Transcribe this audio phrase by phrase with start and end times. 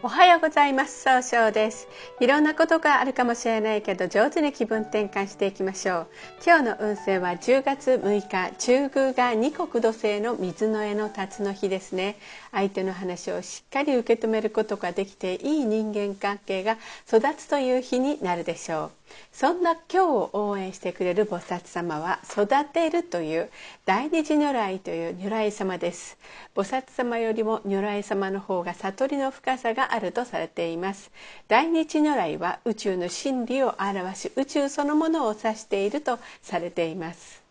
[0.00, 1.02] おはようございます。
[1.02, 1.88] 総称です。
[2.20, 6.06] いろんなことがあるかもしれないけど上手に気分転換していきましょう。
[6.46, 12.16] 今日の運勢は10月6日中宮が二国土星の水の絵の辰の日ですね。
[12.52, 18.97] 相手の話をしっかり受け止めることができていい人間関係が育つという日になるでしょう。
[19.32, 23.50] そんな今日を応援してくれる菩薩様は育てるという
[23.84, 26.18] 大日如来という如来様です。
[26.54, 31.10] 菩薩様よりも如来様の方が悟りの深さがあるとされています。
[31.48, 37.42] 大日如来は宇宙の真理を表し宇宙そのものを指しているとされています。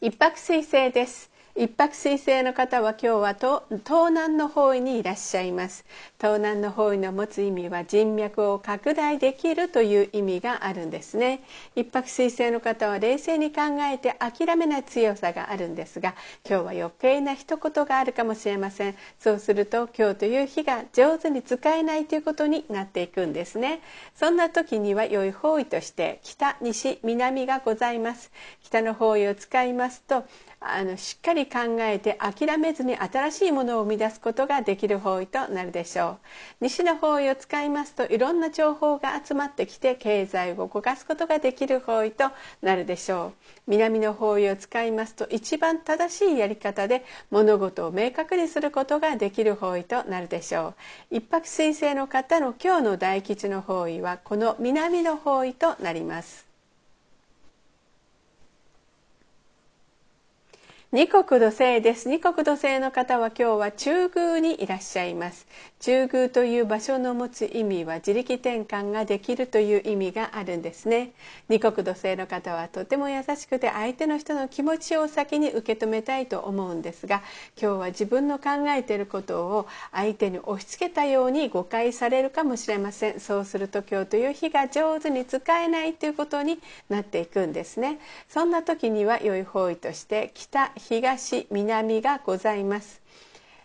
[0.00, 1.35] 一泊水星です。
[1.58, 5.86] 一泊水星の方は今日は東南の方位にいらっしゃいます。
[6.20, 11.40] 東南の方位の持つ意味は人脈を拡大できるという意味があるんですね。
[11.74, 16.14] 一泊水星の方は冷静に考えて諦めない強さがあるんですが
[16.46, 18.94] 今日は余計な一言があるかもしれません。
[19.18, 23.80] そうすると今日という日が上手に使えないということになっていくんですね。
[24.14, 28.30] そんな時には良い方位として北西南がございます。
[28.62, 30.24] 北の方位を使いますと
[30.60, 36.16] あのしっかり考えて諦めずに新しいものを生み出すことができる方位となるでしょう。
[36.60, 42.30] 西の方位を使いますといろんな情報が集まってきて経済を動かすことができる方位と
[42.62, 43.32] なるでしょう。
[43.66, 50.74] 南の方位を使いますと一番正しいやり方で物事を明確にすることができる方位となるでしょ
[51.10, 51.16] う。
[51.16, 56.45] 一泊水星の方の今日の大吉の方位はこの南の方位となります。
[60.96, 62.08] 二国土星です。
[62.08, 65.46] 二国土星の方は今日は中宮にいらっしゃいます。
[65.78, 71.12] 中宮という場所の持つ意味は自力転換ができるという意味があるんですね。
[71.50, 77.22] 二国土星の方はとても優しくて相手の人の気持ちを先に受け止めたいと思うんですが
[77.60, 83.20] 今日は自分の考えていることを相手に押し付けたように誤解されるかもしれません。
[83.20, 86.58] そうすると今日という日が上手に使えないということに
[86.88, 87.98] なっていくんですね。
[88.30, 93.02] そんな時には良い方位として北東南がございます、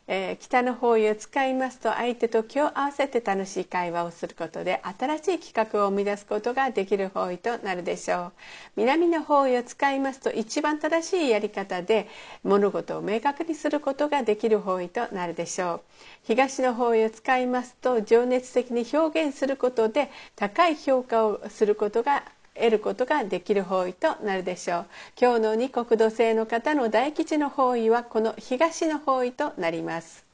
[0.08, 8.32] えー、北の方位を使いますと相手と気を合わせて楽しい会話をすることで新しい企画を生み出すことができる方位となるでしょう。
[8.76, 12.08] 南の方位を使いますと一番正しいやり方で
[12.44, 15.82] 物事を明確にすることができる方位となるでしょう。
[16.24, 22.24] 東の方位を使いますと情熱的に表現することで高い評価をすることが
[22.62, 24.86] 得ることができる方位となるでしょう。
[25.20, 30.31] 今日の二国土星の方の大吉の方位はこの東の方位となります。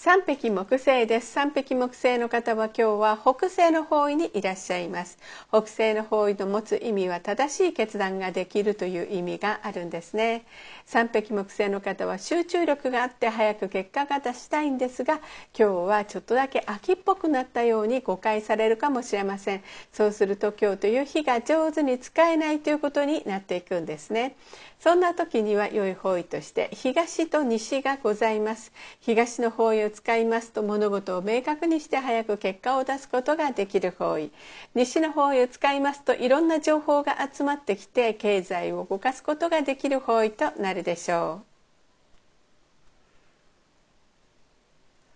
[0.00, 1.32] 三匹木星です。
[1.32, 5.18] 三匹木星の方は今日は北西の方位にいらっしゃいます。
[5.48, 10.44] 北西の方位の持つ意味は正しい決断ができるという意味があるんですね。
[10.86, 15.22] 三匹木星の方は集中力があって早く結果が出したいんですが今
[15.52, 19.64] 日はちょっとだけ秋っぽくなったように誤解されるかもしれません。
[19.92, 24.36] そうすると今日という日が上手に使えないということになっていくんですね。
[24.78, 28.70] そんな時には良い方位として東と西がございます。
[29.00, 34.30] 東の方位を使いますと物事を明確にして早く結果を出すことができる方位。
[34.74, 41.48] 西の方位を使いますといろんな情報が集まってきて経済を動かすことができる方位となるでしょう。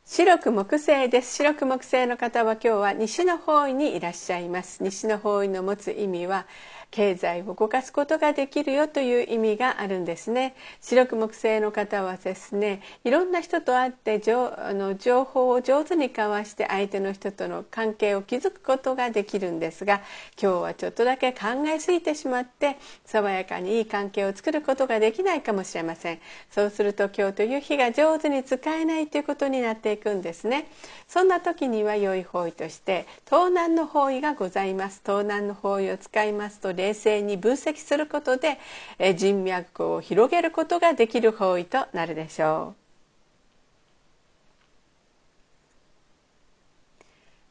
[0.04, 1.36] 白く木星です。
[1.36, 4.82] 白く木星の方は今日は西の方位にいらっしゃいます。
[4.82, 6.46] 西の方位の持つ意味は
[6.92, 10.54] 経済を動かすことができるよという意味があるんですね。
[10.80, 20.02] 白く木星の方はですねいろんな人と会ってあの情報を上手に交わして相手の人との関係を築くことができるんですが
[20.40, 22.76] 今日はちょっとだけ考えすぎてしまって
[23.06, 26.20] 爽やかにいい関係を作ることができないかもしれません。
[26.50, 30.68] そうすると今日という日が上手に使えないということになっていくんですね。
[31.08, 35.00] そんな時には良い方位として東南の方位がございます。
[35.04, 38.58] 東南の方位を使いますと冷静に分析することで
[39.16, 42.81] 人脈を広げることができる方位となるでしょう。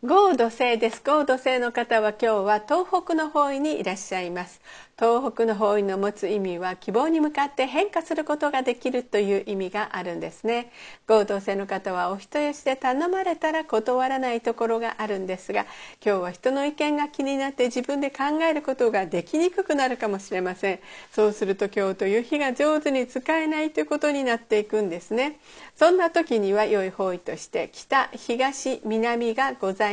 [0.03, 0.99] 合土星です。
[1.05, 4.59] 合土星の方は今日は東北の方位にいらっしゃいます。
[4.97, 10.71] 東北の方位の持つ意味は希望に向かって変化することができるという意味があるんですね。
[11.07, 15.65] 合同性の方はお人よしで頼まれたら断らないところがあるんですが
[16.03, 20.79] 今日は人の意見が気になって自分で考えることができにくくなるかもしれません。
[21.11, 25.39] そうすると今日という日が上手に使えないということになっていくんですね。
[25.75, 29.90] そんな時には良い方位として北、東、南がございます。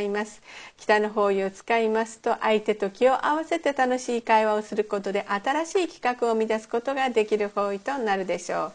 [0.77, 8.71] 北の方位を使いますと相手と気を合わせて楽しい会話をすることことで新しい企画を生み出すことができる方位となるでしょう。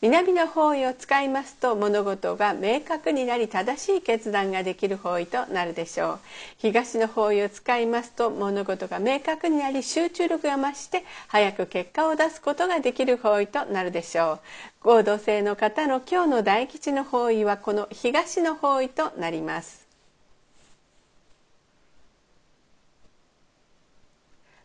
[0.00, 6.18] 南の方位を使いますと物事が明確になり正しい決断ができる方位となるでしょう。
[6.58, 14.40] 東の方位を使いますと物事が明確になり集中力が増して早く結果を出すことができる方位となるでしょう。
[14.82, 19.83] 合同性の方の今日の大吉の方位はこの東の方位となります。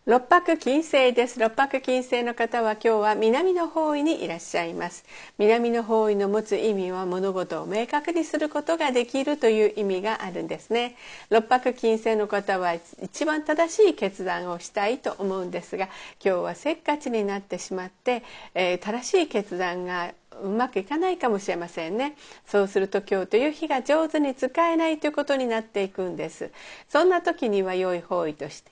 [0.10, 1.40] 六白金星です。
[1.40, 5.06] 六白金星の方は今日は南の方位にいらっしゃいます。
[5.38, 10.96] 南の方位の持つ意味は物事を明確にすることができるという意味があるんですね。
[11.30, 12.74] 六白金星の方は
[13.04, 15.90] 一番正しい決断をしたいと思うんですが
[16.26, 18.24] 今日はせっかちになってしまって、
[18.56, 22.16] えー、正しい決断がうまくいかないかもしれませんね。
[22.48, 26.50] そうすると今日という日が上手に使えないということになっていくんです。
[26.88, 28.72] そんな時には良い方位として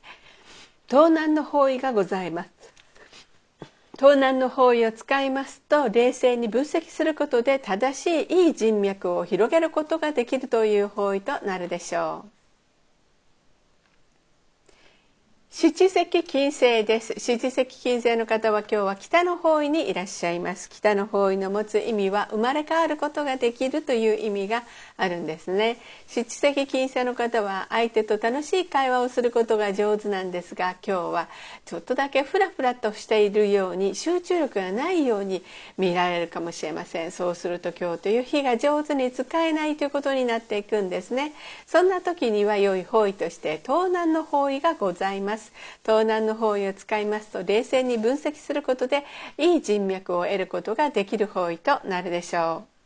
[0.90, 2.50] 東南の方位がございます。
[3.98, 12.37] 東南の方位を使いますと冷静に分析することで正しいいい人脈を広げることができるという方位となるでしょう。
[15.60, 17.16] 七石金星です。
[17.18, 20.70] 七石金星の方は今日は北の方位にいらっしゃいます。
[20.70, 24.62] 北の方位の持つ意味は生まれ変わることができるという意味が
[24.98, 25.78] あるんですね。
[26.06, 31.28] 七石金星の方は相手と楽しい会話をすることが上手なんですが今日は
[31.66, 35.42] ちょっとだけフラフラとしているように集中力がないように
[35.80, 37.12] 見られるかもしれません。
[37.12, 41.34] そうすると今日という日が上手に使えないということになっていくんですね。
[41.66, 45.47] そんな時には良い方位として東南の方位がございます。
[45.84, 49.04] 東南の方位を使いますと冷静に分析することで
[49.38, 52.77] いい人脈を得ることができる方位となるでしょう。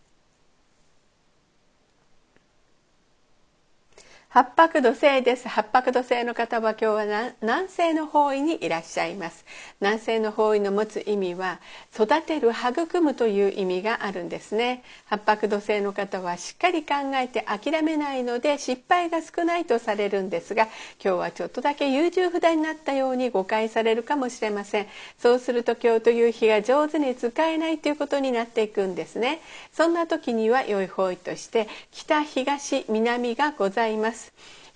[4.33, 5.49] 八白土星です。
[5.49, 9.43] 八白土星の方は今日は南西の方位にいらっしゃいます。
[9.81, 11.59] 南西の方位の持つ意味は
[11.93, 14.83] 育てる育むという意味があるんですね。
[15.07, 20.69] 八白土星の方はしっかり考えて諦めないので失敗が少ないとされるんですが
[21.03, 24.87] 今日はちょっとだけ優柔不断になったように誤解されるかもしれません。
[25.19, 29.41] そうすると今日という日が上手に使えないということになっていくんですね。
[29.73, 34.20] そんな時には良い方位として北東南がございます。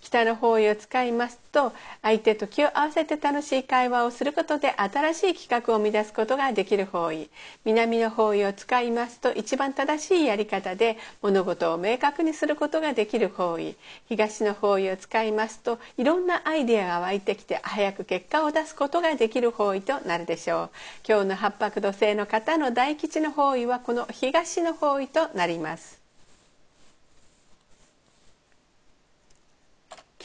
[0.05, 7.29] 北の方位を使いますと相手と気を合わせて楽しい会話をすることで新しい企画を生み出すことができる方位。
[7.63, 13.75] 南の方位を使いますと一番正しいやり方で物事を明確にすることができる方位。
[14.07, 20.69] 東の方位を使いますといろんなアイデアが湧いてきて早く結果を出すことができる方位となるでしょう。
[21.07, 26.04] 今日の八白土星の方の大吉の方位はこの東の方位となります。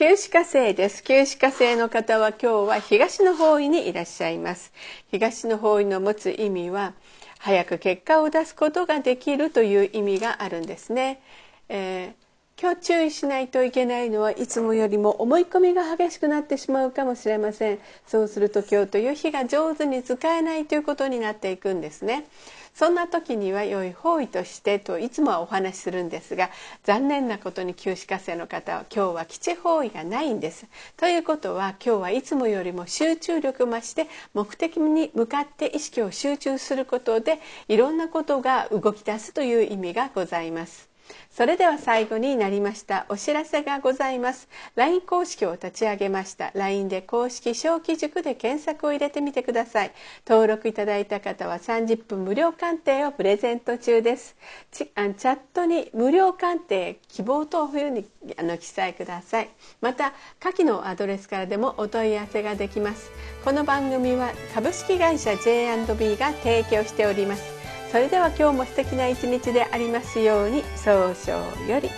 [0.00, 1.05] 旧歯科生です。
[1.05, 4.73] 旧歯科生の方は今日は東の方位にいらっしゃいます。
[5.11, 6.94] 東の方位の持つ意味は、
[7.38, 11.20] 早く結果を出すことができるという意味があるんですね。
[11.69, 12.30] えー、
[12.62, 17.79] 今日注意しないといけないのはいつもよりも思い込みが激しくなってしまうかもしれません。
[18.07, 22.27] そうすると今日という日が上手に使えないということになっていくんですね。
[22.75, 26.51] そんな時には良い方位としてといつもはお話しするんですが
[26.85, 30.67] 残念なことに旧歯科生の方は今日は基地方位がないんです。
[30.99, 37.38] ということは今日はいつもよりも集中力増して目的に向かって意識を集中することで
[37.69, 40.89] いろんなことが動き出すという意味がございます。
[41.31, 44.49] それでは最後になりましたお知らせがございます。
[44.76, 46.50] LINE 公式を立ち上げました。
[46.55, 49.93] LINE で公式小規塾で検索を入れてみてください。
[50.26, 54.37] 登録いただいた方は30分無料鑑定をプレゼント中です。
[54.73, 59.50] チャットに無料鑑定希望というふうにあの記載ください。
[59.81, 63.11] また下記のアドレスからでもお問い合わせができます。
[63.45, 67.60] この番組は株式会社 J&B が提供しております。
[67.90, 71.90] それでは今日も素敵な一日でありますように早々より。